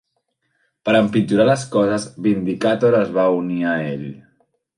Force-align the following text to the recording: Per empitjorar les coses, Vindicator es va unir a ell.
Per 0.87 0.95
empitjorar 0.99 1.45
les 1.49 1.65
coses, 1.75 2.07
Vindicator 2.29 2.99
es 3.03 3.13
va 3.19 3.27
unir 3.45 3.61
a 3.75 3.77
ell. 3.93 4.09